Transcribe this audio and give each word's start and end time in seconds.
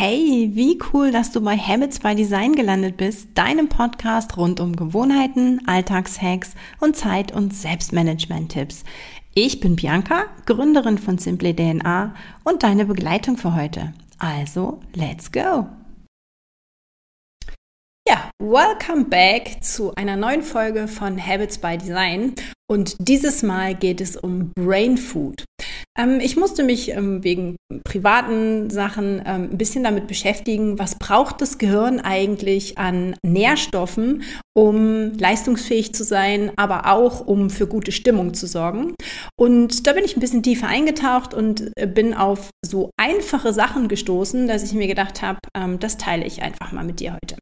Hey, 0.00 0.52
wie 0.54 0.78
cool, 0.92 1.10
dass 1.10 1.32
du 1.32 1.40
bei 1.40 1.56
Habits 1.56 1.98
by 1.98 2.14
Design 2.14 2.54
gelandet 2.54 2.96
bist, 2.96 3.30
deinem 3.34 3.68
Podcast 3.68 4.36
rund 4.36 4.60
um 4.60 4.76
Gewohnheiten, 4.76 5.60
Alltagshacks 5.66 6.52
und 6.78 6.94
Zeit- 6.94 7.32
und 7.32 7.52
Selbstmanagement-Tipps. 7.52 8.84
Ich 9.34 9.58
bin 9.58 9.74
Bianca, 9.74 10.26
Gründerin 10.46 10.98
von 10.98 11.18
Simply 11.18 11.52
DNA 11.52 12.14
und 12.44 12.62
deine 12.62 12.84
Begleitung 12.84 13.38
für 13.38 13.56
heute. 13.56 13.92
Also, 14.18 14.78
let's 14.94 15.32
go! 15.32 15.66
Ja, 18.06 18.30
welcome 18.40 19.06
back 19.06 19.64
zu 19.64 19.92
einer 19.96 20.14
neuen 20.14 20.44
Folge 20.44 20.86
von 20.86 21.20
Habits 21.20 21.58
by 21.58 21.76
Design. 21.76 22.36
Und 22.70 22.94
dieses 23.00 23.42
Mal 23.42 23.74
geht 23.74 24.00
es 24.00 24.16
um 24.16 24.52
Brain 24.54 24.96
Food. 24.96 25.44
Ähm, 25.98 26.20
ich 26.20 26.36
musste 26.36 26.62
mich 26.62 26.90
ähm, 26.90 27.24
wegen 27.24 27.56
privaten 27.84 28.70
Sachen 28.70 29.20
ähm, 29.26 29.48
ein 29.50 29.58
bisschen 29.58 29.82
damit 29.82 30.06
beschäftigen, 30.06 30.78
was 30.78 30.94
braucht 30.94 31.40
das 31.40 31.58
Gehirn 31.58 32.00
eigentlich 32.00 32.78
an 32.78 33.16
Nährstoffen, 33.22 34.22
um 34.56 35.12
leistungsfähig 35.18 35.94
zu 35.94 36.04
sein, 36.04 36.52
aber 36.56 36.86
auch 36.92 37.26
um 37.26 37.50
für 37.50 37.66
gute 37.66 37.92
Stimmung 37.92 38.32
zu 38.34 38.46
sorgen. 38.46 38.94
Und 39.36 39.86
da 39.86 39.92
bin 39.92 40.04
ich 40.04 40.16
ein 40.16 40.20
bisschen 40.20 40.42
tiefer 40.42 40.68
eingetaucht 40.68 41.34
und 41.34 41.72
äh, 41.76 41.86
bin 41.86 42.14
auf 42.14 42.50
so 42.64 42.90
einfache 42.96 43.52
Sachen 43.52 43.88
gestoßen, 43.88 44.46
dass 44.46 44.62
ich 44.62 44.72
mir 44.72 44.86
gedacht 44.86 45.22
habe, 45.22 45.38
ähm, 45.56 45.80
das 45.80 45.98
teile 45.98 46.24
ich 46.24 46.42
einfach 46.42 46.72
mal 46.72 46.84
mit 46.84 47.00
dir 47.00 47.14
heute. 47.14 47.36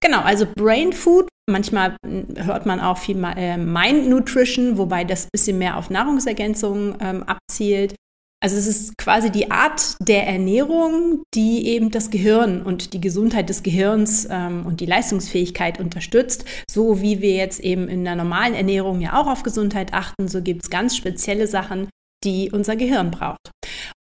Genau, 0.00 0.20
also 0.20 0.46
Brain 0.56 0.92
Food. 0.92 1.28
Manchmal 1.50 1.96
hm, 2.04 2.26
hört 2.36 2.66
man 2.66 2.80
auch 2.80 2.98
viel 2.98 3.22
äh, 3.36 3.56
Mind 3.56 4.08
Nutrition, 4.08 4.78
wobei 4.78 5.04
das 5.04 5.24
ein 5.24 5.30
bisschen 5.32 5.58
mehr 5.58 5.76
auf 5.76 5.90
Nahrungsergänzung 5.90 6.96
ähm, 7.00 7.24
abzielt. 7.24 7.94
Also 8.42 8.56
es 8.56 8.66
ist 8.66 8.98
quasi 8.98 9.30
die 9.30 9.52
Art 9.52 9.94
der 10.00 10.26
Ernährung, 10.26 11.22
die 11.32 11.68
eben 11.68 11.92
das 11.92 12.10
Gehirn 12.10 12.62
und 12.62 12.92
die 12.92 13.00
Gesundheit 13.00 13.48
des 13.48 13.62
Gehirns 13.62 14.26
ähm, 14.28 14.66
und 14.66 14.80
die 14.80 14.86
Leistungsfähigkeit 14.86 15.78
unterstützt. 15.78 16.44
So 16.68 17.00
wie 17.00 17.20
wir 17.20 17.34
jetzt 17.34 17.60
eben 17.60 17.86
in 17.86 18.04
der 18.04 18.16
normalen 18.16 18.54
Ernährung 18.54 19.00
ja 19.00 19.20
auch 19.20 19.28
auf 19.28 19.44
Gesundheit 19.44 19.94
achten, 19.94 20.26
so 20.26 20.42
gibt 20.42 20.64
es 20.64 20.70
ganz 20.70 20.96
spezielle 20.96 21.46
Sachen, 21.46 21.88
die 22.24 22.50
unser 22.50 22.74
Gehirn 22.74 23.12
braucht. 23.12 23.52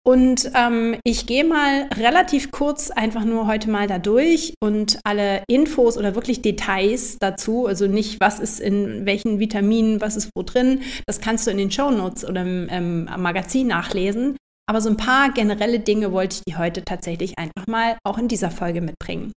Und 0.02 0.50
ähm, 0.54 0.96
ich 1.04 1.26
gehe 1.26 1.44
mal 1.44 1.88
relativ 1.94 2.50
kurz 2.50 2.90
einfach 2.90 3.24
nur 3.24 3.46
heute 3.46 3.70
mal 3.70 3.86
da 3.86 3.98
durch 3.98 4.54
und 4.62 4.98
alle 5.04 5.42
Infos 5.46 5.98
oder 5.98 6.14
wirklich 6.14 6.40
Details 6.40 7.18
dazu, 7.20 7.66
also 7.66 7.86
nicht, 7.86 8.18
was 8.18 8.40
ist 8.40 8.60
in 8.60 9.04
welchen 9.04 9.40
Vitaminen, 9.40 10.00
was 10.00 10.16
ist 10.16 10.30
wo 10.34 10.42
drin, 10.42 10.82
das 11.06 11.20
kannst 11.20 11.46
du 11.46 11.50
in 11.50 11.58
den 11.58 11.70
Show 11.70 11.90
Notes 11.90 12.24
oder 12.24 12.42
im, 12.42 12.68
im 12.68 13.04
Magazin 13.18 13.66
nachlesen. 13.66 14.36
Aber 14.66 14.80
so 14.80 14.88
ein 14.88 14.96
paar 14.96 15.32
generelle 15.32 15.80
Dinge 15.80 16.12
wollte 16.12 16.36
ich 16.36 16.42
dir 16.44 16.58
heute 16.58 16.82
tatsächlich 16.84 17.38
einfach 17.38 17.66
mal 17.66 17.98
auch 18.04 18.18
in 18.18 18.28
dieser 18.28 18.50
Folge 18.50 18.80
mitbringen. 18.80 19.32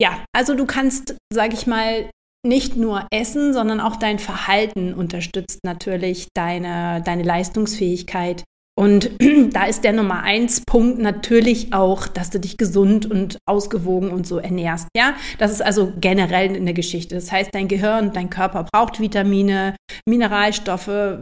Ja, 0.00 0.24
also 0.32 0.54
du 0.54 0.66
kannst, 0.66 1.16
sage 1.32 1.54
ich 1.54 1.66
mal, 1.66 2.08
nicht 2.46 2.76
nur 2.76 3.06
Essen, 3.10 3.52
sondern 3.52 3.80
auch 3.80 3.96
dein 3.96 4.20
Verhalten 4.20 4.94
unterstützt 4.94 5.58
natürlich 5.64 6.28
deine, 6.34 7.02
deine 7.02 7.24
Leistungsfähigkeit. 7.24 8.44
Und 8.78 9.10
da 9.52 9.64
ist 9.64 9.82
der 9.82 9.92
Nummer 9.92 10.22
eins 10.22 10.62
Punkt 10.64 10.98
natürlich 10.98 11.72
auch, 11.72 12.06
dass 12.06 12.30
du 12.30 12.38
dich 12.38 12.56
gesund 12.56 13.10
und 13.10 13.38
ausgewogen 13.46 14.10
und 14.10 14.26
so 14.26 14.38
ernährst. 14.38 14.88
Ja, 14.96 15.16
das 15.38 15.50
ist 15.50 15.62
also 15.62 15.92
generell 16.00 16.54
in 16.54 16.64
der 16.64 16.74
Geschichte. 16.74 17.14
Das 17.14 17.32
heißt, 17.32 17.50
dein 17.52 17.68
Gehirn, 17.68 18.12
dein 18.12 18.30
Körper 18.30 18.66
braucht 18.72 19.00
Vitamine, 19.00 19.74
Mineralstoffe, 20.08 21.18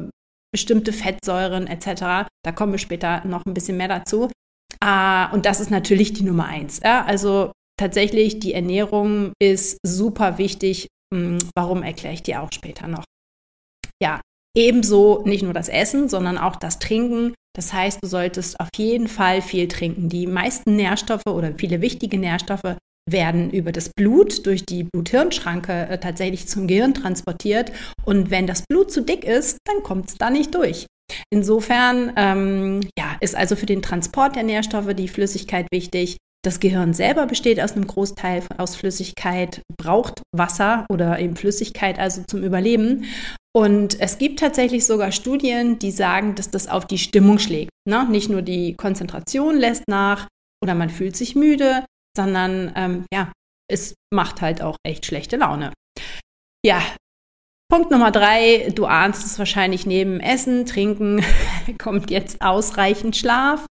bestimmte 0.53 0.93
Fettsäuren 0.93 1.67
etc. 1.67 2.29
Da 2.45 2.53
kommen 2.55 2.73
wir 2.73 2.79
später 2.79 3.25
noch 3.25 3.45
ein 3.47 3.55
bisschen 3.55 3.77
mehr 3.79 3.89
dazu. 3.89 4.31
Ah, 4.81 5.33
und 5.33 5.47
das 5.47 5.61
ist 5.61 5.71
natürlich 5.71 6.13
die 6.13 6.25
Nummer 6.25 6.47
eins. 6.47 6.81
Ja? 6.85 7.05
Also 7.05 7.53
tatsächlich, 7.79 8.39
die 8.39 8.53
Ernährung 8.53 9.33
ist 9.41 9.79
super 9.83 10.39
wichtig 10.39 10.89
hm, 11.15 11.39
warum 11.55 11.83
erkläre 11.83 12.15
ich 12.15 12.23
dir 12.23 12.43
auch 12.43 12.53
später 12.53 12.89
noch. 12.89 13.05
Ebenso 14.57 15.23
nicht 15.27 15.43
nur 15.43 15.53
das 15.53 15.69
Essen, 15.69 16.09
sondern 16.09 16.39
auch 16.39 16.57
das 16.57 16.79
Trinken. 16.79 17.35
Das 17.55 17.73
heißt, 17.73 17.99
du 18.03 18.09
solltest 18.09 18.59
auf 18.59 18.69
jeden 18.77 19.07
Fall 19.07 19.43
viel 19.43 19.69
trinken. 19.69 20.09
Die 20.09 20.27
meisten 20.27 20.77
Nährstoffe 20.77 21.27
oder 21.27 21.53
viele 21.55 21.81
wichtige 21.81 22.19
Nährstoffe 22.19 22.77
werden 23.09 23.51
über 23.51 23.71
das 23.71 23.91
Blut 23.97 24.47
durch 24.47 24.65
die 24.65 24.85
Blut-Hirn-Schranke 24.85 25.89
äh, 25.89 25.99
tatsächlich 25.99 26.49
zum 26.49 26.67
Gehirn 26.67 26.95
transportiert. 26.95 27.71
Und 28.05 28.31
wenn 28.31 28.47
das 28.47 28.65
Blut 28.69 28.91
zu 28.91 29.03
dick 29.03 29.25
ist, 29.25 29.59
dann 29.65 29.83
kommt 29.83 30.09
es 30.09 30.15
da 30.17 30.31
nicht 30.31 30.55
durch. 30.55 30.87
Insofern 31.31 32.13
ähm, 32.17 32.81
ja, 32.99 33.17
ist 33.21 33.37
also 33.37 33.57
für 33.57 33.67
den 33.67 33.83
Transport 33.83 34.37
der 34.37 34.43
Nährstoffe 34.43 34.93
die 34.95 35.09
Flüssigkeit 35.09 35.67
wichtig. 35.71 36.17
Das 36.45 36.61
Gehirn 36.61 36.95
selber 36.95 37.27
besteht 37.27 37.61
aus 37.61 37.73
einem 37.73 37.87
Großteil 37.87 38.43
aus 38.57 38.77
Flüssigkeit, 38.77 39.63
braucht 39.77 40.23
Wasser 40.33 40.87
oder 40.89 41.19
eben 41.19 41.37
Flüssigkeit 41.37 41.99
also 41.99 42.23
zum 42.29 42.43
Überleben. 42.43 43.05
Und 43.57 43.99
es 44.01 44.19
gibt 44.19 44.41
tatsächlich 44.41 44.85
sogar 44.85 45.13
Studien, 45.13 45.79
die 45.79 45.91
sagen, 45.91 46.35
dass 46.35 46.51
das 46.51 46.69
auf 46.69 46.85
die 46.85 46.99
Stimmung 46.99 47.39
schlägt. 47.39 47.71
Ne? 47.89 48.07
Nicht 48.11 48.29
nur 48.29 48.43
die 48.43 48.75
Konzentration 48.75 49.57
lässt 49.57 49.85
nach 49.89 50.29
oder 50.63 50.75
man 50.75 50.91
fühlt 50.91 51.17
sich 51.17 51.35
müde, 51.35 51.87
sondern 52.15 52.71
ähm, 52.77 53.07
ja, 53.11 53.33
es 53.67 53.95
macht 54.13 54.43
halt 54.43 54.61
auch 54.61 54.77
echt 54.87 55.07
schlechte 55.07 55.39
Laune. 55.39 55.73
Ja, 56.67 56.83
Punkt 57.73 57.91
Nummer 57.91 58.11
drei, 58.11 58.71
du 58.75 58.85
ahnst 58.85 59.25
es 59.25 59.39
wahrscheinlich 59.39 59.87
neben 59.87 60.21
Essen, 60.21 60.67
Trinken, 60.67 61.25
kommt 61.79 62.11
jetzt 62.11 62.43
ausreichend 62.43 63.17
Schlaf. 63.17 63.65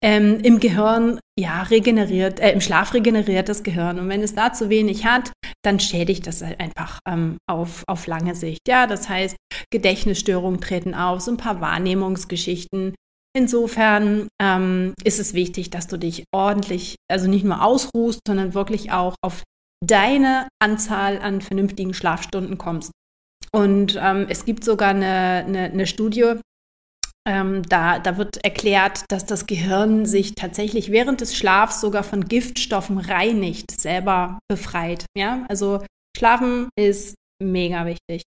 Ähm, 0.00 0.38
Im 0.44 0.60
Gehirn, 0.60 1.18
ja, 1.36 1.62
regeneriert, 1.62 2.38
äh, 2.38 2.52
im 2.52 2.60
Schlaf 2.60 2.94
regeneriert 2.94 3.48
das 3.48 3.64
Gehirn. 3.64 3.98
Und 3.98 4.08
wenn 4.08 4.22
es 4.22 4.36
da 4.36 4.52
zu 4.52 4.70
wenig 4.70 5.04
hat, 5.04 5.32
dann 5.64 5.80
schädigt 5.80 6.26
das 6.26 6.42
halt 6.42 6.60
einfach 6.60 7.00
ähm, 7.08 7.38
auf, 7.48 7.84
auf 7.86 8.06
lange 8.06 8.34
Sicht. 8.34 8.60
Ja, 8.68 8.86
das 8.86 9.08
heißt, 9.08 9.36
Gedächtnisstörungen 9.70 10.60
treten 10.60 10.94
auf, 10.94 11.20
so 11.20 11.30
ein 11.30 11.36
paar 11.36 11.60
Wahrnehmungsgeschichten. 11.60 12.94
Insofern 13.36 14.28
ähm, 14.40 14.94
ist 15.02 15.18
es 15.18 15.34
wichtig, 15.34 15.70
dass 15.70 15.88
du 15.88 15.96
dich 15.96 16.24
ordentlich, 16.32 16.96
also 17.10 17.28
nicht 17.28 17.44
nur 17.44 17.62
ausruhst, 17.64 18.20
sondern 18.26 18.54
wirklich 18.54 18.92
auch 18.92 19.16
auf 19.22 19.42
deine 19.84 20.48
Anzahl 20.62 21.18
an 21.18 21.40
vernünftigen 21.40 21.94
Schlafstunden 21.94 22.58
kommst. 22.58 22.92
Und 23.52 23.98
ähm, 24.00 24.26
es 24.28 24.44
gibt 24.44 24.64
sogar 24.64 24.90
eine, 24.90 25.44
eine, 25.46 25.64
eine 25.64 25.86
Studie, 25.86 26.34
ähm, 27.26 27.62
da, 27.68 27.98
da 27.98 28.16
wird 28.18 28.44
erklärt, 28.44 29.04
dass 29.08 29.24
das 29.24 29.46
Gehirn 29.46 30.06
sich 30.06 30.34
tatsächlich 30.34 30.90
während 30.90 31.20
des 31.20 31.36
Schlafs 31.36 31.80
sogar 31.80 32.04
von 32.04 32.26
Giftstoffen 32.26 32.98
reinigt, 32.98 33.70
selber 33.70 34.38
befreit. 34.48 35.06
Ja, 35.16 35.44
also 35.48 35.84
Schlafen 36.16 36.68
ist 36.76 37.14
mega 37.42 37.86
wichtig. 37.86 38.22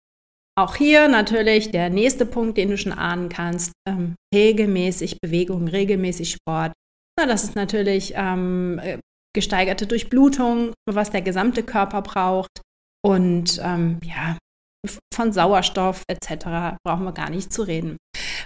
Auch 0.58 0.76
hier 0.76 1.08
natürlich 1.08 1.70
der 1.70 1.90
nächste 1.92 2.26
Punkt, 2.26 2.58
den 2.58 2.70
du 2.72 2.78
schon 2.78 2.92
ahnen 2.94 3.30
kannst, 3.30 3.74
ähm, 3.88 4.16
regelmäßig 4.34 5.20
Bewegung, 5.22 5.68
regelmäßig 5.68 6.32
Sport. 6.32 6.74
Na, 7.20 7.28
das 7.28 7.44
ist 7.44 7.56
natürlich 7.56 8.14
ähm, 8.16 8.80
äh, 8.84 8.98
gesteigerte 9.36 9.86
Durchblutung, 9.86 10.74
was 10.90 11.12
der 11.12 11.22
gesamte 11.22 11.62
Körper 11.62 12.02
braucht. 12.02 12.62
Und 13.06 13.62
ähm, 13.64 14.00
ja, 14.04 14.38
von 15.14 15.32
Sauerstoff 15.32 16.04
etc. 16.08 16.78
brauchen 16.84 17.04
wir 17.04 17.14
gar 17.14 17.30
nicht 17.30 17.54
zu 17.54 17.62
reden. 17.62 17.98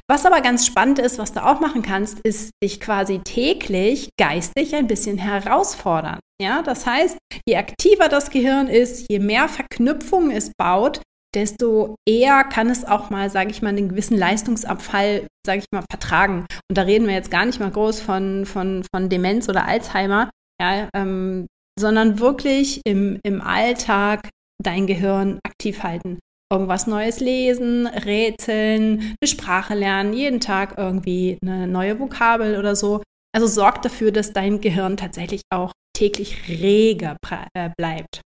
Was 0.09 0.25
aber 0.25 0.41
ganz 0.41 0.65
spannend 0.65 0.99
ist, 0.99 1.19
was 1.19 1.33
du 1.33 1.45
auch 1.45 1.59
machen 1.59 1.81
kannst, 1.81 2.19
ist 2.23 2.51
dich 2.63 2.79
quasi 2.79 3.19
täglich 3.19 4.09
geistig 4.19 4.75
ein 4.75 4.87
bisschen 4.87 5.17
herausfordern. 5.17 6.19
Ja, 6.41 6.61
das 6.63 6.85
heißt, 6.85 7.17
je 7.47 7.55
aktiver 7.57 8.09
das 8.09 8.29
Gehirn 8.29 8.67
ist, 8.67 9.05
je 9.09 9.19
mehr 9.19 9.47
Verknüpfungen 9.47 10.31
es 10.31 10.51
baut, 10.57 11.01
desto 11.35 11.95
eher 12.07 12.43
kann 12.43 12.69
es 12.69 12.83
auch 12.83 13.09
mal, 13.09 13.29
sage 13.29 13.51
ich 13.51 13.61
mal, 13.61 13.69
einen 13.69 13.89
gewissen 13.89 14.17
Leistungsabfall, 14.17 15.27
sage 15.45 15.59
ich 15.59 15.65
mal, 15.71 15.83
vertragen. 15.89 16.45
Und 16.69 16.77
da 16.77 16.81
reden 16.81 17.07
wir 17.07 17.13
jetzt 17.13 17.31
gar 17.31 17.45
nicht 17.45 17.59
mal 17.59 17.71
groß 17.71 18.01
von, 18.01 18.45
von, 18.45 18.83
von 18.93 19.09
Demenz 19.09 19.47
oder 19.47 19.65
Alzheimer, 19.65 20.29
ja, 20.61 20.89
ähm, 20.93 21.47
sondern 21.79 22.19
wirklich 22.19 22.81
im, 22.85 23.19
im 23.23 23.41
Alltag 23.41 24.29
dein 24.61 24.87
Gehirn 24.87 25.39
aktiv 25.45 25.83
halten. 25.83 26.19
Irgendwas 26.51 26.85
Neues 26.85 27.21
lesen, 27.21 27.87
rätseln, 27.87 29.15
eine 29.21 29.27
Sprache 29.27 29.73
lernen, 29.73 30.13
jeden 30.13 30.41
Tag 30.41 30.75
irgendwie 30.77 31.37
eine 31.41 31.65
neue 31.65 31.97
Vokabel 31.97 32.59
oder 32.59 32.75
so. 32.75 33.01
Also 33.33 33.47
sorg 33.47 33.81
dafür, 33.81 34.11
dass 34.11 34.33
dein 34.33 34.59
Gehirn 34.59 34.97
tatsächlich 34.97 35.41
auch 35.49 35.71
täglich 35.95 36.49
rege 36.49 37.15
äh, 37.53 37.69
bleibt. 37.77 38.21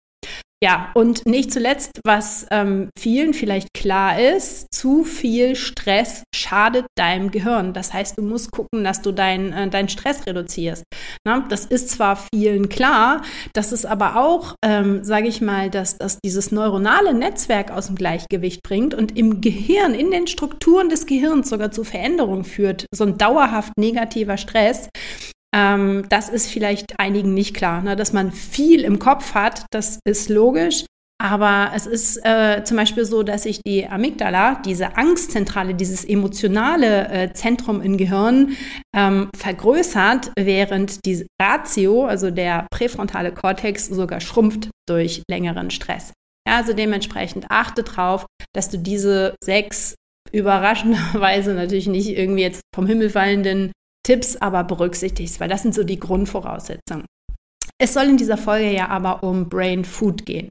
Ja, 0.65 0.89
und 0.95 1.27
nicht 1.27 1.53
zuletzt, 1.53 2.00
was 2.03 2.47
ähm, 2.50 2.89
vielen 2.97 3.35
vielleicht 3.35 3.71
klar 3.75 4.19
ist, 4.19 4.73
zu 4.73 5.03
viel 5.03 5.56
Stress 5.56 6.23
schadet 6.33 6.88
deinem 6.97 7.29
Gehirn. 7.29 7.71
Das 7.73 7.94
heißt, 7.94 8.17
du 8.17 8.23
musst 8.23 8.50
gucken, 8.50 8.83
dass 8.83 9.03
du 9.03 9.12
deinen 9.12 9.53
äh, 9.53 9.69
dein 9.69 9.89
Stress 9.89 10.25
reduzierst. 10.25 10.83
Na, 11.23 11.45
das 11.50 11.67
ist 11.67 11.91
zwar 11.91 12.17
vielen 12.33 12.67
klar, 12.67 13.21
das 13.53 13.71
ist 13.73 13.85
aber 13.85 14.15
auch, 14.15 14.56
ähm, 14.65 15.03
sage 15.03 15.27
ich 15.27 15.39
mal, 15.39 15.69
dass, 15.69 16.00
dass 16.00 16.17
dieses 16.25 16.51
neuronale 16.51 17.13
Netzwerk 17.13 17.69
aus 17.69 17.85
dem 17.85 17.95
Gleichgewicht 17.95 18.63
bringt 18.63 18.95
und 18.95 19.15
im 19.15 19.41
Gehirn, 19.41 19.94
in 19.94 20.09
den 20.09 20.25
Strukturen 20.25 20.89
des 20.89 21.06
Gehirns 21.06 21.47
sogar 21.47 21.69
zu 21.69 21.83
Veränderungen 21.83 22.44
führt. 22.44 22.88
So 22.91 23.03
ein 23.03 23.19
dauerhaft 23.19 23.73
negativer 23.77 24.38
Stress 24.38 24.89
Ähm, 25.56 26.06
das 26.10 26.28
ist 26.28 26.52
vielleicht 26.52 27.00
einigen 27.00 27.34
nicht 27.34 27.56
klar, 27.56 27.81
ne? 27.81 27.96
dass 27.96 28.12
man 28.12 28.31
viel 28.31 28.81
im 28.81 29.00
Kopf 29.00 29.34
hat, 29.34 29.66
das 29.72 30.00
ist 30.06 30.30
logisch. 30.30 30.86
Aber 31.18 31.72
es 31.74 31.86
ist 31.86 32.18
äh, 32.25 32.66
zum 32.66 32.75
Beispiel 32.75 33.06
so, 33.06 33.24
dass 33.24 33.44
sich 33.44 33.62
die 33.66 33.88
Amygdala, 33.88 34.62
diese 34.66 34.98
Angstzentrale, 34.98 35.74
dieses 35.74 36.04
emotionale 36.04 37.07
äh, 37.07 37.34
Zentrum 37.34 37.81
im 37.81 37.96
Gehirn 37.96 38.57
ähm, 38.94 39.30
vergrößert, 39.34 40.34
während 40.38 41.06
die 41.06 41.25
Ratio, 41.42 42.06
also 42.06 42.31
der 42.31 42.68
präfrontale 42.69 43.31
Kortex, 43.31 43.88
sogar 43.88 44.19
schrumpft 44.19 44.69
durch 44.90 45.24
längeren 45.30 45.72
Stress. 45.72 46.12
Ja, 46.46 46.57
also 46.57 46.74
dementsprechend 46.74 47.46
achte 47.50 47.84
darauf, 47.84 48.25
dass 48.54 48.69
du 48.69 48.78
diese 48.78 49.36
sechs 49.42 49.96
überraschenderweise 50.34 51.54
natürlich 51.54 51.88
nicht 51.88 52.10
irgendwie 52.10 52.42
jetzt 52.42 52.62
vom 52.75 52.88
Himmel 52.88 53.10
fallenden 53.10 53.72
Tipps 54.06 54.38
aber 54.38 54.63
berücksichtigst, 54.63 55.40
weil 55.40 55.50
das 55.50 55.63
sind 55.63 55.74
so 55.74 55.84
die 55.84 56.00
Grundvoraussetzungen. 56.00 57.06
Es 57.81 57.94
soll 57.94 58.06
in 58.06 58.18
dieser 58.18 58.38
Folge 58.38 58.72
ja 58.72 58.88
aber 58.88 59.24
um 59.24 59.50
Brain 59.50 59.84
Food 59.84 60.25
gehen. 60.25 60.50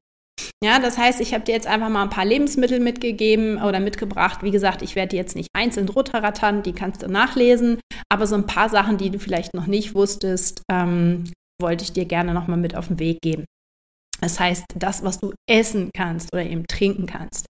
Ja, 0.62 0.80
das 0.80 0.98
heißt, 0.98 1.20
ich 1.20 1.32
habe 1.32 1.44
dir 1.44 1.52
jetzt 1.52 1.66
einfach 1.66 1.88
mal 1.88 2.02
ein 2.02 2.10
paar 2.10 2.24
Lebensmittel 2.24 2.80
mitgegeben 2.80 3.62
oder 3.62 3.78
mitgebracht. 3.78 4.42
Wie 4.42 4.50
gesagt, 4.50 4.82
ich 4.82 4.96
werde 4.96 5.16
jetzt 5.16 5.36
nicht 5.36 5.48
einzeln 5.54 5.88
runterrattern, 5.88 6.62
die 6.62 6.72
kannst 6.72 7.02
du 7.02 7.06
nachlesen, 7.06 7.78
aber 8.10 8.26
so 8.26 8.34
ein 8.34 8.46
paar 8.46 8.68
Sachen, 8.68 8.98
die 8.98 9.10
du 9.10 9.18
vielleicht 9.18 9.54
noch 9.54 9.66
nicht 9.66 9.94
wusstest, 9.94 10.62
ähm, 10.70 11.30
wollte 11.62 11.84
ich 11.84 11.92
dir 11.92 12.06
gerne 12.06 12.34
nochmal 12.34 12.58
mit 12.58 12.76
auf 12.76 12.88
den 12.88 12.98
Weg 12.98 13.18
geben. 13.22 13.44
Das 14.20 14.40
heißt, 14.40 14.64
das, 14.74 15.04
was 15.04 15.20
du 15.20 15.32
essen 15.48 15.90
kannst 15.94 16.32
oder 16.32 16.44
eben 16.44 16.66
trinken 16.66 17.06
kannst. 17.06 17.46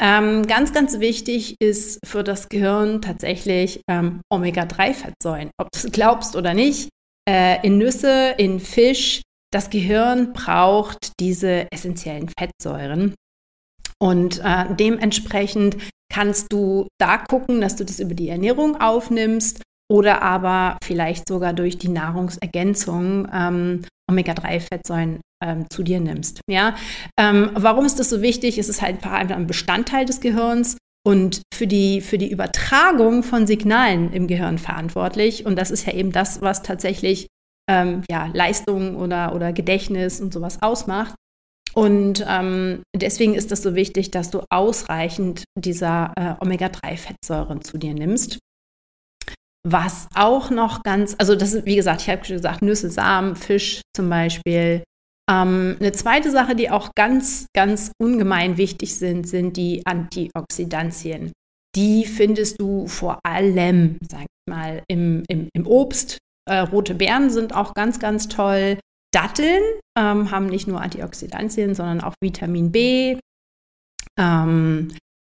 Ähm, 0.00 0.46
ganz, 0.46 0.72
ganz 0.72 1.00
wichtig 1.00 1.56
ist 1.60 1.98
für 2.06 2.22
das 2.22 2.48
Gehirn 2.48 3.02
tatsächlich 3.02 3.80
ähm, 3.88 4.20
Omega-3-Fettsäuren. 4.30 5.50
Ob 5.58 5.70
du 5.72 5.78
es 5.78 5.92
glaubst 5.92 6.36
oder 6.36 6.54
nicht, 6.54 6.88
äh, 7.28 7.64
in 7.66 7.78
Nüsse, 7.78 8.34
in 8.38 8.60
Fisch, 8.60 9.22
das 9.52 9.70
Gehirn 9.70 10.32
braucht 10.32 11.12
diese 11.20 11.66
essentiellen 11.72 12.30
Fettsäuren. 12.38 13.14
Und 14.00 14.40
äh, 14.44 14.66
dementsprechend 14.74 15.76
kannst 16.12 16.52
du 16.52 16.86
da 16.98 17.18
gucken, 17.18 17.60
dass 17.60 17.74
du 17.76 17.84
das 17.84 17.98
über 17.98 18.14
die 18.14 18.28
Ernährung 18.28 18.80
aufnimmst 18.80 19.62
oder 19.90 20.22
aber 20.22 20.78
vielleicht 20.84 21.28
sogar 21.28 21.52
durch 21.52 21.78
die 21.78 21.88
Nahrungsergänzung 21.88 23.28
ähm, 23.32 23.84
Omega-3-Fettsäuren 24.08 25.20
ähm, 25.42 25.66
zu 25.70 25.82
dir 25.82 26.00
nimmst. 26.00 26.40
Ja? 26.48 26.74
Ähm, 27.18 27.50
warum 27.54 27.84
ist 27.84 27.98
das 27.98 28.10
so 28.10 28.22
wichtig? 28.22 28.58
Es 28.58 28.68
ist 28.68 28.82
halt 28.82 29.04
einfach 29.04 29.36
ein 29.36 29.46
Bestandteil 29.46 30.04
des 30.04 30.20
Gehirns 30.20 30.76
und 31.06 31.42
für 31.54 31.66
die, 31.66 32.00
für 32.00 32.18
die 32.18 32.30
Übertragung 32.30 33.22
von 33.22 33.46
Signalen 33.46 34.12
im 34.12 34.26
Gehirn 34.26 34.58
verantwortlich. 34.58 35.46
Und 35.46 35.56
das 35.56 35.70
ist 35.70 35.86
ja 35.86 35.94
eben 35.94 36.12
das, 36.12 36.40
was 36.42 36.62
tatsächlich 36.62 37.26
ähm, 37.68 38.02
ja, 38.10 38.30
Leistung 38.32 38.96
oder, 38.96 39.34
oder 39.34 39.52
Gedächtnis 39.52 40.20
und 40.20 40.32
sowas 40.32 40.62
ausmacht. 40.62 41.14
Und 41.74 42.24
ähm, 42.26 42.82
deswegen 42.96 43.34
ist 43.34 43.52
es 43.52 43.62
so 43.62 43.74
wichtig, 43.74 44.10
dass 44.10 44.30
du 44.30 44.42
ausreichend 44.50 45.44
dieser 45.56 46.12
äh, 46.16 46.34
Omega-3-Fettsäuren 46.44 47.62
zu 47.62 47.78
dir 47.78 47.94
nimmst. 47.94 48.38
Was 49.66 50.08
auch 50.14 50.50
noch 50.50 50.82
ganz, 50.82 51.14
also 51.18 51.34
das 51.34 51.52
ist, 51.52 51.66
wie 51.66 51.76
gesagt, 51.76 52.00
ich 52.00 52.08
habe 52.08 52.24
schon 52.24 52.36
gesagt, 52.36 52.62
Nüsse, 52.62 52.90
Samen, 52.90 53.36
Fisch 53.36 53.82
zum 53.94 54.08
Beispiel. 54.08 54.82
Ähm, 55.30 55.76
eine 55.78 55.92
zweite 55.92 56.30
Sache, 56.30 56.56
die 56.56 56.70
auch 56.70 56.90
ganz, 56.96 57.46
ganz 57.54 57.92
ungemein 58.00 58.56
wichtig 58.56 58.96
sind, 58.96 59.28
sind 59.28 59.56
die 59.56 59.82
Antioxidantien. 59.84 61.32
Die 61.76 62.06
findest 62.06 62.60
du 62.60 62.86
vor 62.86 63.20
allem, 63.24 63.98
sag 64.08 64.22
ich 64.22 64.26
mal, 64.50 64.82
im, 64.88 65.22
im, 65.28 65.48
im 65.54 65.66
Obst, 65.66 66.18
äh, 66.48 66.60
rote 66.60 66.94
Beeren 66.94 67.28
sind 67.30 67.54
auch 67.54 67.74
ganz, 67.74 67.98
ganz 67.98 68.28
toll. 68.28 68.78
Datteln 69.14 69.62
ähm, 69.98 70.30
haben 70.30 70.46
nicht 70.46 70.66
nur 70.66 70.80
Antioxidantien, 70.80 71.74
sondern 71.74 72.00
auch 72.00 72.14
Vitamin 72.22 72.72
B. 72.72 73.18
Ähm, 74.18 74.94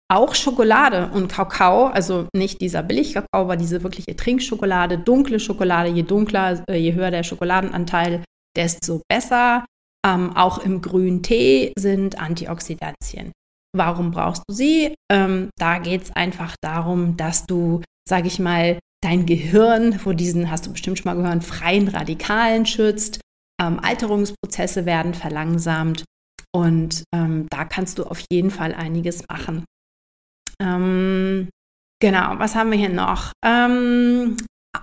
auch 0.10 0.36
Schokolade 0.36 1.10
und 1.14 1.30
Kakao, 1.30 1.86
also 1.86 2.28
nicht 2.36 2.60
dieser 2.60 2.84
Billigkakao, 2.84 3.42
aber 3.44 3.56
diese 3.56 3.82
wirkliche 3.84 4.16
Trinkschokolade, 4.16 4.98
dunkle 4.98 5.40
Schokolade, 5.40 5.90
je 5.90 6.04
dunkler, 6.04 6.64
äh, 6.70 6.76
je 6.76 6.94
höher 6.94 7.12
der 7.12 7.24
Schokoladenanteil, 7.24 8.24
desto 8.58 9.02
besser. 9.10 9.66
Ähm, 10.06 10.36
auch 10.36 10.58
im 10.60 10.82
grünen 10.82 11.22
Tee 11.22 11.74
sind 11.78 12.20
Antioxidantien. 12.20 13.32
Warum 13.76 14.12
brauchst 14.12 14.44
du 14.48 14.54
sie? 14.54 14.96
Ähm, 15.12 15.50
da 15.58 15.78
geht 15.78 16.04
es 16.04 16.12
einfach 16.12 16.56
darum, 16.62 17.18
dass 17.18 17.46
du, 17.46 17.82
sage 18.08 18.28
ich 18.28 18.40
mal, 18.40 18.80
dein 19.04 19.26
Gehirn 19.26 19.98
vor 19.98 20.14
diesen, 20.14 20.52
hast 20.52 20.66
du 20.68 20.72
bestimmt 20.72 21.00
schon 21.00 21.12
mal 21.16 21.22
gehört, 21.22 21.44
freien 21.44 21.88
Radikalen 21.88 22.66
schützt. 22.66 23.22
Ähm, 23.62 23.80
Alterungsprozesse 23.80 24.86
werden 24.86 25.14
verlangsamt 25.14 26.04
und 26.54 27.04
ähm, 27.14 27.48
da 27.50 27.66
kannst 27.66 27.98
du 28.00 28.04
auf 28.06 28.22
jeden 28.32 28.52
Fall 28.52 28.74
einiges 28.74 29.28
machen. 29.30 29.66
Ähm, 30.62 31.50
genau, 32.02 32.38
was 32.38 32.56
haben 32.56 32.72
wir 32.72 32.78
hier 32.78 32.90
noch? 32.90 33.32
Ähm, 33.46 34.38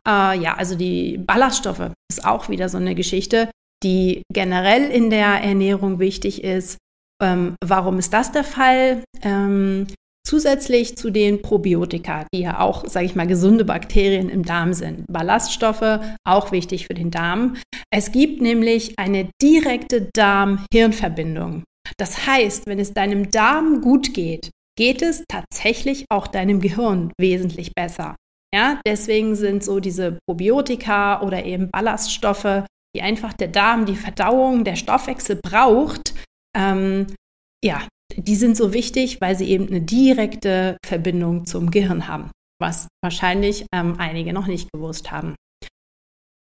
äh, 0.06 0.38
ja, 0.38 0.55
also 0.55 0.76
die 0.76 1.19
Ballaststoffe 1.19 1.93
ist 2.11 2.25
auch 2.25 2.49
wieder 2.49 2.69
so 2.69 2.79
eine 2.79 2.94
Geschichte, 2.94 3.50
die 3.82 4.22
generell 4.32 4.90
in 4.90 5.10
der 5.10 5.42
Ernährung 5.42 5.98
wichtig 5.98 6.44
ist. 6.44 6.78
Ähm, 7.22 7.56
warum 7.64 7.98
ist 7.98 8.12
das 8.12 8.32
der 8.32 8.44
Fall? 8.44 9.02
Ähm, 9.22 9.86
Zusätzlich 10.28 10.98
zu 10.98 11.08
den 11.08 11.40
Probiotika, 11.40 12.26
die 12.34 12.40
ja 12.40 12.60
auch, 12.60 12.86
sage 12.86 13.06
ich 13.06 13.14
mal, 13.14 13.26
gesunde 13.26 13.64
Bakterien 13.64 14.28
im 14.28 14.44
Darm 14.44 14.75
sind. 14.75 15.06
Ballaststoffe, 15.10 16.00
auch 16.22 16.52
wichtig 16.52 16.86
für 16.86 16.92
den 16.92 17.10
Darm. 17.10 17.56
Es 17.90 18.12
gibt 18.12 18.42
nämlich 18.42 18.98
eine 18.98 19.30
direkte 19.40 20.10
Darm-Hirn-Verbindung. 20.12 21.64
Das 21.96 22.26
heißt, 22.26 22.66
wenn 22.66 22.78
es 22.78 22.92
deinem 22.92 23.31
Darm 23.31 23.81
gut 23.81 24.12
geht, 24.12 24.50
geht 24.76 25.00
es 25.00 25.24
tatsächlich 25.28 26.04
auch 26.10 26.26
deinem 26.26 26.60
Gehirn 26.60 27.10
wesentlich 27.19 27.72
besser. 27.74 28.14
Ja, 28.54 28.82
deswegen 28.86 29.34
sind 29.34 29.64
so 29.64 29.81
diese 29.81 30.19
Probiotika 30.28 31.22
oder 31.22 31.46
eben 31.46 31.70
Ballaststoffe, 31.70 32.66
die 32.94 33.02
einfach 33.02 33.32
der 33.32 33.49
Darm, 33.49 33.87
die 33.87 33.96
Verdauung, 33.96 34.64
der 34.64 34.76
Stoffwechsel 34.76 35.37
braucht, 35.43 36.14
ähm, 36.56 37.06
ja, 37.64 37.87
die 38.17 38.37
sind 38.37 38.56
so 38.56 38.73
wichtig, 38.73 39.20
weil 39.20 39.37
sie 39.37 39.49
eben 39.50 39.69
eine 39.69 39.81
direkte 39.81 40.76
Verbindung 40.85 41.46
zum 41.46 41.70
Gehirn 41.70 42.08
haben, 42.08 42.31
was 42.61 42.88
wahrscheinlich 43.02 43.67
ähm, 43.72 43.96
einige 43.98 44.32
noch 44.32 44.46
nicht 44.46 44.70
gewusst 44.72 45.10
haben. 45.10 45.34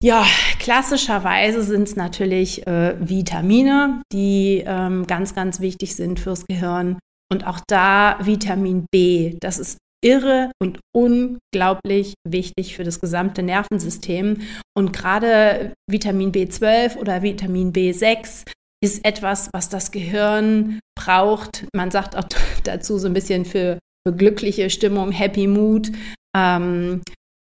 Ja, 0.03 0.25
klassischerweise 0.61 1.65
sind 1.65 1.89
es 1.89 1.97
natürlich 1.97 2.65
äh, 2.69 2.97
Vitamine, 3.01 4.03
die 4.13 4.63
ähm, 4.65 5.07
ganz, 5.09 5.35
ganz 5.35 5.59
wichtig 5.59 5.97
sind 5.97 6.21
fürs 6.21 6.47
Gehirn. 6.47 6.99
Und 7.33 7.45
auch 7.47 7.61
da 7.67 8.17
Vitamin 8.23 8.87
B, 8.93 9.37
das 9.41 9.59
ist 9.59 9.77
irre 10.05 10.51
und 10.61 10.81
unglaublich 10.95 12.15
wichtig 12.27 12.77
für 12.77 12.85
das 12.85 13.01
gesamte 13.01 13.43
Nervensystem. 13.43 14.43
Und 14.77 14.93
gerade 14.93 15.73
Vitamin 15.91 16.33
B12 16.33 16.97
oder 16.97 17.23
Vitamin 17.23 17.73
B6 17.73 18.45
ist 18.83 19.05
etwas, 19.05 19.51
was 19.53 19.69
das 19.69 19.91
Gehirn 19.91 20.81
braucht. 20.97 21.67
Man 21.75 21.91
sagt 21.91 22.17
auch 22.17 22.25
dazu 22.65 22.99
so 22.99 23.09
ein 23.09 23.15
bisschen 23.15 23.45
für, 23.45 23.79
für 24.07 24.15
glückliche 24.15 24.71
Stimmung, 24.71 25.11
Happy 25.11 25.47
Mood. 25.47 25.91
Ähm, 26.37 27.03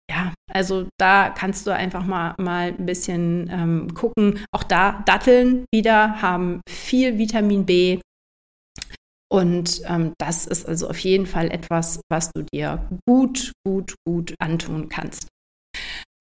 ja, 0.09 0.33
also 0.51 0.87
da 0.99 1.29
kannst 1.29 1.67
du 1.67 1.71
einfach 1.73 2.05
mal, 2.05 2.33
mal 2.39 2.69
ein 2.69 2.85
bisschen 2.85 3.49
ähm, 3.51 3.93
gucken. 3.93 4.39
Auch 4.51 4.63
da 4.63 5.03
Datteln 5.05 5.65
wieder 5.73 6.21
haben 6.21 6.61
viel 6.67 7.17
Vitamin 7.17 7.65
B. 7.65 7.99
Und 9.31 9.81
ähm, 9.85 10.13
das 10.17 10.47
ist 10.47 10.67
also 10.67 10.89
auf 10.89 10.99
jeden 10.99 11.27
Fall 11.27 11.51
etwas, 11.51 12.01
was 12.09 12.31
du 12.31 12.43
dir 12.43 12.89
gut, 13.07 13.51
gut, 13.65 13.95
gut 14.07 14.33
antun 14.39 14.89
kannst. 14.89 15.27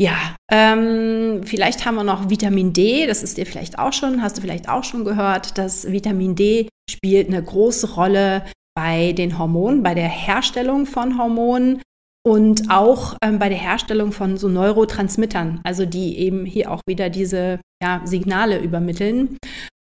Ja, 0.01 0.37
ähm, 0.53 1.43
vielleicht 1.45 1.85
haben 1.85 1.97
wir 1.97 2.05
noch 2.05 2.31
Vitamin 2.31 2.73
D, 2.73 3.07
das 3.07 3.23
ist 3.25 3.37
dir 3.37 3.47
vielleicht 3.47 3.79
auch 3.79 3.93
schon, 3.93 4.23
hast 4.23 4.37
du 4.37 4.43
vielleicht 4.43 4.69
auch 4.69 4.85
schon 4.85 5.05
gehört, 5.05 5.59
dass 5.59 5.91
Vitamin 5.91 6.37
D 6.37 6.69
spielt 6.89 7.29
eine 7.29 7.43
große 7.43 7.95
Rolle 7.95 8.45
bei 8.77 9.13
den 9.13 9.39
Hormonen, 9.39 9.83
bei 9.83 9.95
der 9.95 10.09
Herstellung 10.09 10.87
von 10.87 11.19
Hormonen 11.19 11.83
und 12.25 12.71
auch 12.71 13.17
ähm, 13.25 13.41
bei 13.41 13.49
der 13.49 13.59
Herstellung 13.59 14.13
von 14.13 14.37
so 14.37 14.49
Neurotransmittern, 14.49 15.61
also 15.65 15.85
die 15.85 16.19
eben 16.19 16.45
hier 16.45 16.71
auch 16.71 16.83
wieder 16.87 17.11
diese 17.11 17.59
ja, 17.83 18.03
Signale 18.05 18.61
übermitteln. 18.61 19.37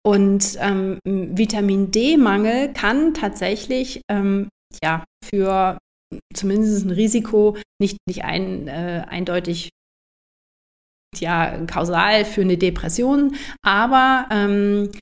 Und 0.07 0.57
ähm, 0.61 1.01
Vitamin 1.05 1.91
D-Mangel 1.91 2.73
kann 2.73 3.13
tatsächlich 3.13 4.03
ähm, 4.09 4.49
ja, 4.81 5.05
für 5.25 5.79
zumindest 6.33 6.87
ein 6.87 6.93
Risiko 6.93 7.57
nicht, 7.83 7.97
nicht 8.07 8.23
ein, 8.23 8.69
äh, 8.69 9.05
eindeutig 9.09 9.71
ja 11.19 11.59
kausal 11.67 12.25
für 12.25 12.43
eine 12.43 12.57
Depression, 12.57 13.35
aber 13.65 14.29
ähm, 14.31 14.93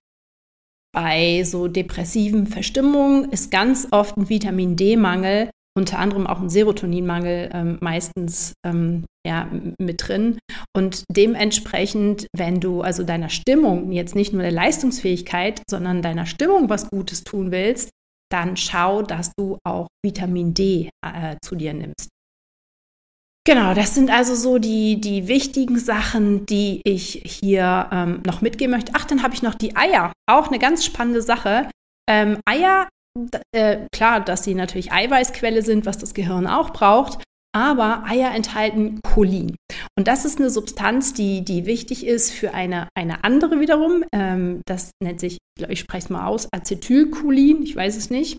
bei 0.94 1.42
so 1.44 1.68
depressiven 1.68 2.46
Verstimmungen 2.46 3.30
ist 3.30 3.50
ganz 3.50 3.88
oft 3.90 4.16
ein 4.16 4.30
Vitamin 4.30 4.76
D-Mangel 4.76 5.50
unter 5.76 5.98
anderem 5.98 6.26
auch 6.26 6.40
ein 6.40 6.50
Serotoninmangel 6.50 7.50
ähm, 7.52 7.78
meistens 7.80 8.52
ähm, 8.64 9.04
ja, 9.26 9.48
mit 9.78 10.06
drin. 10.06 10.38
Und 10.76 11.04
dementsprechend, 11.10 12.26
wenn 12.36 12.60
du 12.60 12.82
also 12.82 13.02
deiner 13.02 13.28
Stimmung, 13.28 13.90
jetzt 13.90 14.14
nicht 14.14 14.32
nur 14.32 14.42
der 14.42 14.52
Leistungsfähigkeit, 14.52 15.62
sondern 15.68 16.02
deiner 16.02 16.26
Stimmung 16.26 16.68
was 16.68 16.88
Gutes 16.90 17.24
tun 17.24 17.50
willst, 17.50 17.90
dann 18.30 18.56
schau, 18.56 19.02
dass 19.02 19.32
du 19.36 19.58
auch 19.64 19.88
Vitamin 20.04 20.54
D 20.54 20.90
äh, 21.04 21.36
zu 21.42 21.56
dir 21.56 21.74
nimmst. 21.74 22.08
Genau, 23.46 23.74
das 23.74 23.94
sind 23.94 24.10
also 24.10 24.34
so 24.34 24.58
die, 24.58 25.00
die 25.00 25.28
wichtigen 25.28 25.78
Sachen, 25.78 26.46
die 26.46 26.80
ich 26.84 27.22
hier 27.26 27.90
ähm, 27.92 28.22
noch 28.24 28.40
mitgeben 28.40 28.74
möchte. 28.74 28.92
Ach, 28.94 29.04
dann 29.04 29.22
habe 29.22 29.34
ich 29.34 29.42
noch 29.42 29.54
die 29.54 29.76
Eier. 29.76 30.12
Auch 30.26 30.48
eine 30.48 30.58
ganz 30.58 30.84
spannende 30.84 31.20
Sache. 31.20 31.68
Ähm, 32.08 32.38
Eier, 32.46 32.88
äh, 33.52 33.87
klar, 33.92 34.21
dass 34.21 34.44
sie 34.44 34.54
natürlich 34.54 34.92
Eiweißquelle 34.92 35.62
sind, 35.62 35.87
was 35.87 35.99
das 35.99 36.14
Gehirn 36.14 36.47
auch 36.47 36.71
braucht 36.71 37.18
aber 37.54 38.02
Eier 38.04 38.35
enthalten 38.35 39.00
Cholin. 39.02 39.54
Und 39.97 40.09
das 40.09 40.25
ist 40.25 40.40
eine 40.40 40.50
Substanz, 40.50 41.14
die, 41.14 41.44
die 41.44 41.66
wichtig 41.66 42.04
ist 42.04 42.33
für 42.33 42.52
eine, 42.52 42.88
eine 42.97 43.23
andere 43.23 43.61
wiederum. 43.61 44.04
Ähm, 44.12 44.61
das 44.66 44.90
nennt 45.00 45.21
sich, 45.21 45.38
ich 45.68 45.78
spreche 45.78 46.06
es 46.06 46.11
mal 46.11 46.26
aus, 46.26 46.49
Acetylcholin, 46.52 47.62
ich 47.62 47.76
weiß 47.76 47.97
es 47.97 48.11
nicht. 48.11 48.38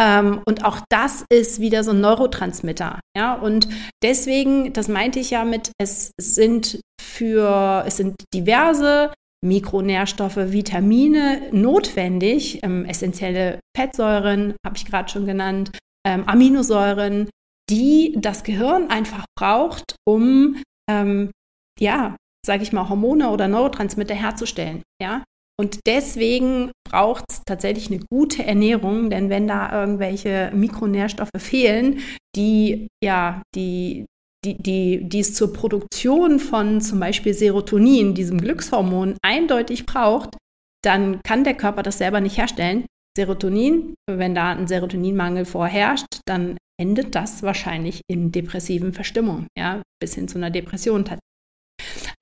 Ähm, 0.00 0.40
und 0.46 0.64
auch 0.64 0.80
das 0.88 1.24
ist 1.30 1.60
wieder 1.60 1.84
so 1.84 1.90
ein 1.90 2.00
Neurotransmitter. 2.00 3.00
Ja? 3.14 3.34
Und 3.34 3.68
deswegen, 4.02 4.72
das 4.72 4.88
meinte 4.88 5.20
ich 5.20 5.30
ja 5.30 5.44
mit, 5.44 5.72
es 5.78 6.12
sind 6.18 6.80
für, 6.98 7.84
es 7.86 7.98
sind 7.98 8.16
diverse 8.32 9.12
Mikronährstoffe, 9.44 10.36
Vitamine 10.36 11.48
notwendig, 11.52 12.62
ähm, 12.62 12.84
essentielle 12.84 13.60
Fettsäuren, 13.76 14.54
habe 14.64 14.76
ich 14.76 14.86
gerade 14.86 15.08
schon 15.08 15.26
genannt, 15.26 15.76
ähm, 16.06 16.24
Aminosäuren, 16.26 17.28
die 17.68 18.14
das 18.18 18.44
Gehirn 18.44 18.90
einfach 18.90 19.24
braucht, 19.38 19.96
um, 20.06 20.62
ähm, 20.88 21.30
ja, 21.78 22.16
sage 22.44 22.62
ich 22.62 22.72
mal, 22.72 22.88
Hormone 22.88 23.30
oder 23.30 23.48
Neurotransmitter 23.48 24.14
herzustellen. 24.14 24.82
Ja? 25.02 25.24
Und 25.58 25.80
deswegen 25.86 26.70
braucht 26.88 27.24
es 27.30 27.42
tatsächlich 27.46 27.90
eine 27.90 28.04
gute 28.10 28.44
Ernährung, 28.44 29.10
denn 29.10 29.30
wenn 29.30 29.48
da 29.48 29.72
irgendwelche 29.80 30.52
Mikronährstoffe 30.54 31.30
fehlen, 31.38 32.00
die 32.36 32.88
ja 33.02 33.42
die 33.54 34.06
die, 34.46 34.62
die, 34.62 35.08
die 35.08 35.20
es 35.20 35.34
zur 35.34 35.52
Produktion 35.52 36.38
von 36.38 36.80
zum 36.80 37.00
Beispiel 37.00 37.34
Serotonin, 37.34 38.14
diesem 38.14 38.40
Glückshormon, 38.40 39.16
eindeutig 39.22 39.86
braucht, 39.86 40.36
dann 40.84 41.20
kann 41.22 41.44
der 41.44 41.54
Körper 41.54 41.82
das 41.82 41.98
selber 41.98 42.20
nicht 42.20 42.38
herstellen. 42.38 42.86
Serotonin, 43.16 43.94
wenn 44.08 44.34
da 44.34 44.52
ein 44.52 44.68
Serotoninmangel 44.68 45.46
vorherrscht, 45.46 46.20
dann 46.26 46.56
endet 46.80 47.14
das 47.14 47.42
wahrscheinlich 47.42 48.02
in 48.08 48.30
depressiven 48.30 48.92
Verstimmungen, 48.92 49.48
ja, 49.58 49.82
bis 50.00 50.14
hin 50.14 50.28
zu 50.28 50.38
einer 50.38 50.50
Depression. 50.50 51.04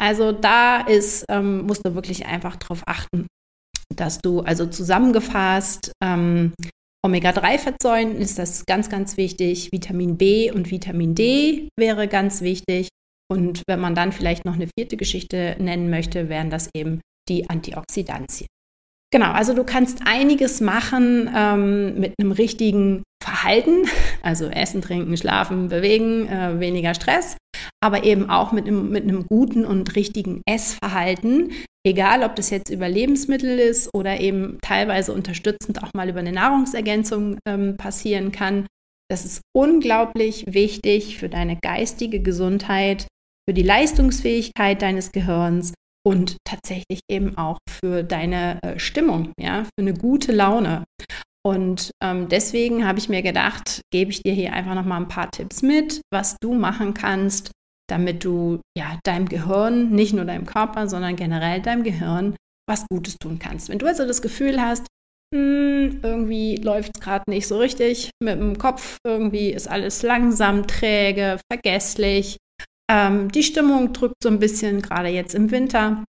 Also 0.01 0.33
da 0.33 0.81
ist, 0.81 1.25
ähm, 1.29 1.63
musst 1.67 1.85
du 1.85 1.95
wirklich 1.95 2.27
einfach 2.27 2.57
darauf 2.57 2.83
achten, 2.87 3.27
dass 3.95 4.19
du 4.19 4.41
also 4.41 4.67
zusammengefasst 4.67 5.93
ähm, 6.03 6.53
Omega-3-Fettsäuren 7.05 8.17
ist 8.17 8.39
das 8.39 8.65
ganz, 8.65 8.89
ganz 8.89 9.19
wichtig. 9.19 9.71
Vitamin 9.73 10.17
B 10.17 10.51
und 10.51 10.71
Vitamin 10.71 11.15
D 11.15 11.69
wäre 11.79 12.09
ganz 12.09 12.41
wichtig. 12.41 12.89
Und 13.31 13.63
wenn 13.69 13.79
man 13.79 13.95
dann 13.95 14.11
vielleicht 14.11 14.47
noch 14.47 14.55
eine 14.55 14.69
vierte 14.79 14.97
Geschichte 14.97 15.55
nennen 15.59 15.91
möchte, 15.91 16.31
wären 16.31 16.49
das 16.49 16.71
eben 16.75 17.03
die 17.29 17.51
Antioxidantien. 17.51 18.49
Genau, 19.15 19.31
also 19.31 19.55
du 19.55 19.63
kannst 19.63 20.01
einiges 20.07 20.61
machen 20.61 21.31
ähm, 21.33 22.01
mit 22.01 22.15
einem 22.19 22.33
richtigen 22.33 23.05
Verhalten, 23.23 23.85
also 24.23 24.47
Essen, 24.47 24.83
Trinken, 24.83 25.17
Schlafen, 25.17 25.69
Bewegen, 25.69 26.27
äh, 26.27 26.59
weniger 26.59 26.95
Stress, 26.95 27.37
aber 27.81 28.03
eben 28.03 28.29
auch 28.29 28.51
mit 28.51 28.67
einem, 28.67 28.91
mit 28.91 29.05
einem 29.05 29.25
guten 29.29 29.65
und 29.65 29.95
richtigen 29.95 30.43
Essverhalten, 30.47 31.53
egal 31.87 32.25
ob 32.25 32.35
das 32.35 32.51
jetzt 32.51 32.71
über 32.71 32.89
Lebensmittel 32.89 33.57
ist 33.61 33.89
oder 33.95 34.19
eben 34.19 34.59
teilweise 34.63 35.13
unterstützend 35.13 35.85
auch 35.85 35.91
mal 35.95 36.09
über 36.09 36.19
eine 36.19 36.33
Nahrungsergänzung 36.33 37.39
ähm, 37.47 37.77
passieren 37.77 38.33
kann. 38.33 38.67
Das 39.09 39.25
ist 39.25 39.43
unglaublich 39.57 40.47
wichtig 40.49 41.19
für 41.19 41.29
deine 41.29 41.57
geistige 41.63 42.21
Gesundheit, 42.21 43.07
für 43.49 43.55
die 43.55 43.63
Leistungsfähigkeit 43.63 44.83
deines 44.83 45.13
Gehirns 45.13 45.73
und 46.07 46.37
tatsächlich 46.45 47.01
eben 47.11 47.37
auch 47.37 47.59
für 47.69 48.03
deine 48.03 48.61
äh, 48.63 48.79
Stimmung, 48.79 49.33
ja, 49.41 49.65
für 49.65 49.81
eine 49.81 49.95
gute 49.95 50.33
Laune. 50.33 50.85
Und 51.47 51.91
ähm, 52.03 52.29
deswegen 52.29 52.87
habe 52.87 52.99
ich 52.99 53.09
mir 53.09 53.23
gedacht, 53.23 53.83
gebe 53.93 54.11
ich 54.11 54.23
dir 54.23 54.33
hier 54.33 54.53
einfach 54.55 54.75
noch 54.75 54.85
mal 54.85 54.97
ein 54.97 55.09
paar 55.09 55.31
Tipps 55.31 55.63
mit, 55.63 56.01
was 56.13 56.37
du 56.41 56.55
machen 56.55 56.95
kannst, 56.95 57.51
damit 57.91 58.25
du 58.25 58.61
ja 58.77 58.99
deinem 59.05 59.29
Gehirn, 59.29 59.91
nicht 59.91 60.15
nur 60.15 60.25
deinem 60.25 60.47
Körper, 60.47 60.89
sondern 60.89 61.17
generell 61.17 61.61
deinem 61.61 61.85
Gehirn 61.85 62.35
was 62.67 62.87
Gutes 62.91 63.17
tun 63.19 63.39
kannst. 63.39 63.69
Wenn 63.69 63.79
du 63.79 63.87
also 63.87 64.07
das 64.07 64.23
Gefühl 64.23 64.61
hast, 64.61 64.87
hm, 65.35 66.01
irgendwie 66.03 66.57
läuft 66.57 66.93
es 66.95 67.03
gerade 67.03 67.25
nicht 67.29 67.47
so 67.47 67.59
richtig 67.59 68.11
mit 68.23 68.39
dem 68.39 68.57
Kopf, 68.57 68.99
irgendwie 69.05 69.51
ist 69.51 69.69
alles 69.69 70.03
langsam, 70.03 70.67
träge, 70.67 71.39
vergesslich, 71.53 72.39
ähm, 72.91 73.31
die 73.31 73.43
Stimmung 73.43 73.93
drückt 73.93 74.23
so 74.23 74.29
ein 74.29 74.39
bisschen, 74.39 74.83
gerade 74.83 75.09
jetzt 75.09 75.35
im 75.35 75.51
Winter. 75.51 76.05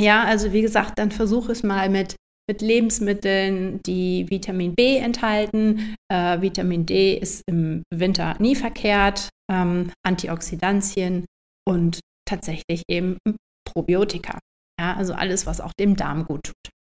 Ja, 0.00 0.24
also 0.24 0.52
wie 0.52 0.62
gesagt, 0.62 0.98
dann 0.98 1.10
versuch 1.10 1.48
es 1.48 1.62
mal 1.62 1.88
mit, 1.88 2.16
mit 2.48 2.60
Lebensmitteln, 2.60 3.80
die 3.84 4.28
Vitamin 4.28 4.74
B 4.74 4.96
enthalten. 4.96 5.94
Äh, 6.10 6.40
Vitamin 6.40 6.86
D 6.86 7.16
ist 7.16 7.42
im 7.46 7.82
Winter 7.94 8.36
nie 8.38 8.56
verkehrt. 8.56 9.28
Ähm, 9.50 9.92
Antioxidantien 10.04 11.24
und 11.68 12.00
tatsächlich 12.28 12.82
eben 12.88 13.18
Probiotika. 13.64 14.38
Ja, 14.80 14.94
also 14.94 15.12
alles, 15.14 15.46
was 15.46 15.60
auch 15.60 15.72
dem 15.78 15.96
Darm 15.96 16.24
gut 16.24 16.40
tut. 16.44 16.72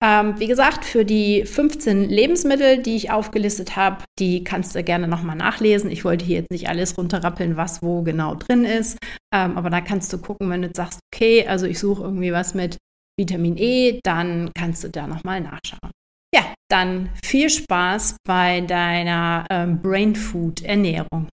Ähm, 0.00 0.38
wie 0.38 0.46
gesagt, 0.46 0.84
für 0.84 1.04
die 1.04 1.44
15 1.44 2.08
Lebensmittel, 2.08 2.80
die 2.80 2.94
ich 2.94 3.10
aufgelistet 3.10 3.74
habe, 3.74 4.04
die 4.18 4.44
kannst 4.44 4.74
du 4.74 4.84
gerne 4.84 5.08
nochmal 5.08 5.34
nachlesen. 5.34 5.90
Ich 5.90 6.04
wollte 6.04 6.24
hier 6.24 6.36
jetzt 6.36 6.52
nicht 6.52 6.68
alles 6.68 6.96
runterrappeln, 6.96 7.56
was 7.56 7.82
wo 7.82 8.02
genau 8.02 8.36
drin 8.36 8.64
ist. 8.64 8.98
Ähm, 9.34 9.56
aber 9.56 9.70
da 9.70 9.80
kannst 9.80 10.12
du 10.12 10.18
gucken, 10.18 10.50
wenn 10.50 10.62
du 10.62 10.70
sagst, 10.72 11.00
okay, 11.12 11.46
also 11.46 11.66
ich 11.66 11.80
suche 11.80 12.04
irgendwie 12.04 12.32
was 12.32 12.54
mit 12.54 12.78
Vitamin 13.18 13.56
E, 13.56 13.98
dann 14.04 14.50
kannst 14.56 14.84
du 14.84 14.88
da 14.88 15.08
nochmal 15.08 15.40
nachschauen. 15.40 15.90
Ja, 16.32 16.54
dann 16.70 17.10
viel 17.24 17.50
Spaß 17.50 18.16
bei 18.24 18.60
deiner 18.60 19.46
ähm, 19.50 19.82
Brain 19.82 20.14
Food 20.14 20.62
Ernährung. 20.62 21.28